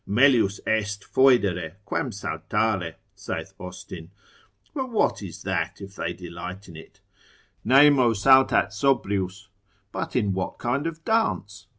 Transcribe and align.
Melius 0.07 0.59
est 0.65 1.03
foedere, 1.07 1.73
quam 1.85 2.11
saltare, 2.11 2.95
saith 3.13 3.53
Austin: 3.59 4.09
but 4.73 4.89
what 4.89 5.21
is 5.21 5.43
that 5.43 5.79
if 5.79 5.95
they 5.95 6.11
delight 6.11 6.67
in 6.67 6.75
it? 6.75 7.01
Nemo 7.63 8.13
saltat 8.15 8.73
sobrius. 8.73 9.49
But 9.91 10.15
in 10.15 10.33
what 10.33 10.57
kind 10.57 10.87
of 10.87 11.05
dance? 11.05 11.67